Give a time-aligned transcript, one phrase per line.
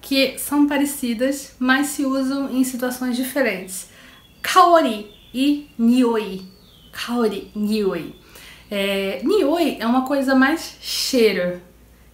[0.00, 3.88] que são parecidas, mas se usam em situações diferentes.
[4.42, 6.42] Kaori e nioi.
[6.92, 8.14] Kaori, nioi.
[8.70, 11.60] É, nioi é uma coisa mais cheiro,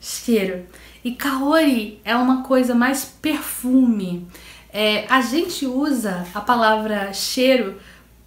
[0.00, 0.66] cheiro.
[1.04, 4.26] E kaori é uma coisa mais perfume.
[4.72, 7.78] É, a gente usa a palavra cheiro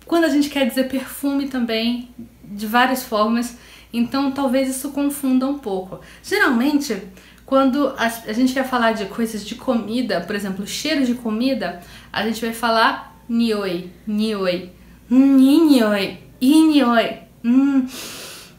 [0.06, 2.10] quando a gente quer dizer perfume também,
[2.44, 3.58] de várias formas.
[3.94, 6.02] Então talvez isso confunda um pouco.
[6.22, 7.02] Geralmente,
[7.46, 11.82] quando a, a gente quer falar de coisas de comida, por exemplo, cheiro de comida,
[12.12, 14.72] a gente vai falar nioi, nioi,
[15.10, 17.88] nioi, nioi, hum,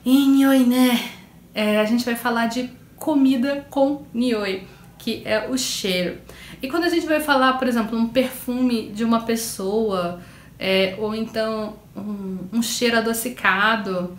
[0.05, 1.11] nioi, né?
[1.55, 4.67] É, a gente vai falar de comida com nioi,
[4.98, 6.19] que é o cheiro.
[6.62, 10.20] E quando a gente vai falar, por exemplo, um perfume de uma pessoa,
[10.59, 14.17] é, ou então um, um cheiro adocicado,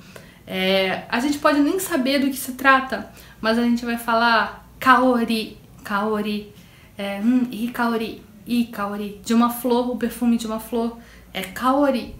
[0.47, 4.65] é, a gente pode nem saber do que se trata, mas a gente vai falar
[4.79, 6.53] kaori, kaori,
[6.97, 10.97] é, hum, i kaori, i kaori, de uma flor, o perfume de uma flor
[11.33, 12.15] é kaori.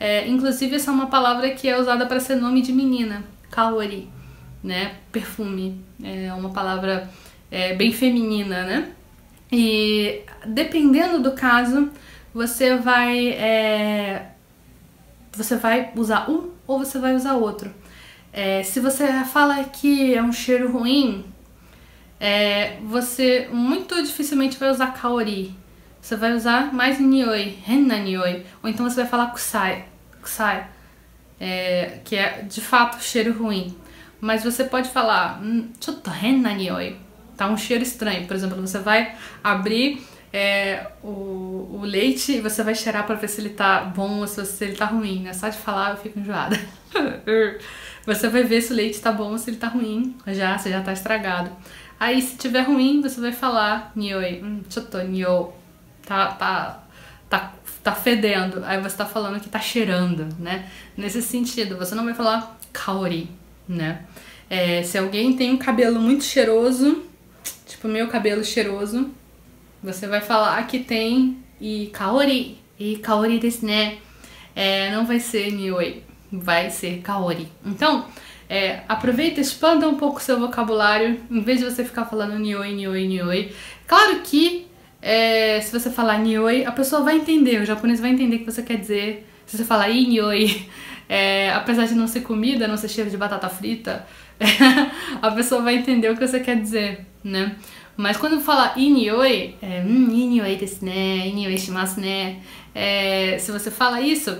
[0.00, 4.08] É, inclusive essa é uma palavra que é usada para ser nome de menina, kaori,
[4.62, 7.08] né, perfume, é uma palavra
[7.50, 8.92] é, bem feminina, né?
[9.50, 11.90] E dependendo do caso,
[12.34, 14.32] você vai é,
[15.38, 17.72] você vai usar um ou você vai usar outro.
[18.32, 21.24] É, se você fala que é um cheiro ruim,
[22.20, 25.54] é, você muito dificilmente vai usar kaori.
[26.00, 28.44] Você vai usar mais nioi, henna nioi.
[28.62, 29.86] Ou então você vai falar kusai,
[30.20, 30.68] kusai
[31.40, 33.76] é, que é de fato cheiro ruim.
[34.20, 36.96] Mas você pode falar, hum, chotto henna nioi,
[37.36, 38.26] tá um cheiro estranho.
[38.26, 43.40] Por exemplo, você vai abrir é, o, o leite você vai cheirar para ver se
[43.40, 45.32] ele tá bom ou se ele tá ruim, né?
[45.32, 46.58] Só de falar eu fico enjoada.
[48.04, 50.70] você vai ver se o leite tá bom ou se ele tá ruim, já, se
[50.70, 51.50] já tá estragado.
[51.98, 55.52] Aí se tiver ruim, você vai falar nioi, hum, choto nyo,
[56.06, 56.84] tá, tá,
[57.28, 57.52] tá,
[57.82, 58.62] tá fedendo.
[58.64, 60.68] Aí você tá falando que tá cheirando, né?
[60.96, 63.30] Nesse sentido, você não vai falar kaori,
[63.66, 64.02] né?
[64.50, 67.02] É, se alguém tem um cabelo muito cheiroso,
[67.66, 69.10] tipo meu cabelo cheiroso,
[69.82, 73.98] você vai falar que tem e kaori, e kaori desu né?
[74.54, 76.02] É, não vai ser nioi,
[76.32, 77.48] vai ser kaori.
[77.64, 78.06] Então,
[78.48, 82.74] é, aproveita, expanda um pouco o seu vocabulário, em vez de você ficar falando nioi,
[82.74, 83.52] nioi, nioi.
[83.86, 84.66] Claro que
[85.00, 88.44] é, se você falar nioi, a pessoa vai entender, o japonês vai entender o que
[88.46, 89.28] você quer dizer.
[89.46, 90.66] Se você falar nioi,
[91.08, 94.06] é, apesar de não ser comida, não ser cheiro de batata frita,
[95.20, 97.54] a pessoa vai entender o que você quer dizer, né?
[97.98, 102.40] Mas quando fala inioi, é, hum, inioi desu ne, inioi shimasu ne,
[102.72, 104.38] é, se você fala isso,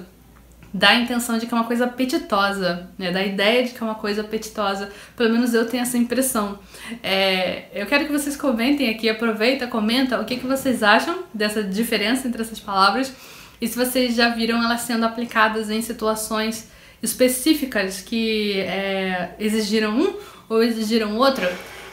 [0.73, 3.11] dá a intenção de que é uma coisa apetitosa, né?
[3.11, 4.93] Dá a ideia de que é uma coisa apetitosa.
[5.17, 6.57] Pelo menos eu tenho essa impressão.
[7.03, 11.61] É, eu quero que vocês comentem aqui, aproveita, comenta o que, que vocês acham dessa
[11.61, 13.13] diferença entre essas palavras
[13.61, 16.71] e se vocês já viram elas sendo aplicadas em situações
[17.03, 20.15] específicas que é, exigiram um
[20.49, 21.45] ou exigiram outro.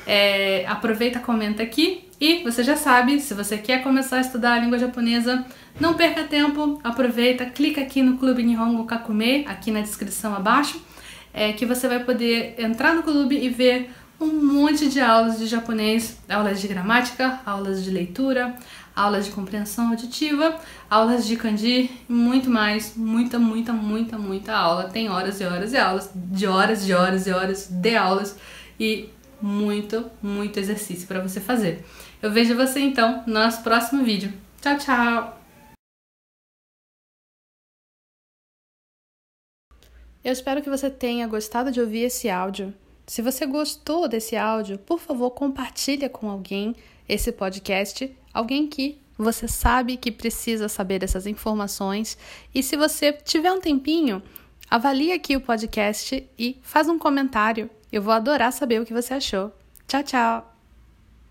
[0.05, 2.07] É, aproveita, comenta aqui.
[2.19, 5.45] E você já sabe, se você quer começar a estudar a língua japonesa,
[5.79, 10.81] não perca tempo, aproveita, clica aqui no Clube Nihongo Kakume, aqui na descrição abaixo,
[11.33, 15.45] é, que você vai poder entrar no clube e ver um monte de aulas de
[15.45, 18.55] japonês, aulas de gramática, aulas de leitura,
[18.95, 20.55] aulas de compreensão auditiva,
[20.89, 24.85] aulas de kanji e muito mais, muita, muita, muita, muita aula.
[24.85, 28.37] Tem horas e horas e aulas, de horas, de horas e horas de aulas.
[28.79, 29.09] E
[29.41, 31.85] muito, muito exercício para você fazer.
[32.21, 34.33] Eu vejo você então no nosso próximo vídeo.
[34.61, 35.41] Tchau, tchau!
[40.23, 42.73] Eu espero que você tenha gostado de ouvir esse áudio.
[43.05, 46.75] Se você gostou desse áudio, por favor, compartilhe com alguém
[47.07, 52.17] esse podcast, alguém que você sabe que precisa saber dessas informações.
[52.53, 54.21] E se você tiver um tempinho,
[54.69, 57.69] avalie aqui o podcast e faz um comentário.
[57.95, 59.53] Eu vou adorar saber o que você achou.
[59.87, 60.54] Tchau, tchau!